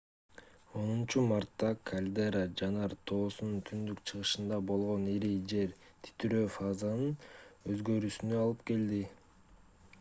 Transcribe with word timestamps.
10-мартта 1.09 1.67
кальдера 1.89 2.39
жанар 2.61 2.95
тоосунун 3.11 3.59
түндүк-чыгышында 3.71 4.59
болгон 4.71 5.05
ири 5.17 5.29
жер 5.53 5.75
титирөө 6.09 6.49
фазанын 6.57 7.15
өзгөрүүсүнө 7.75 8.41
алып 8.47 8.69
келди 8.73 9.03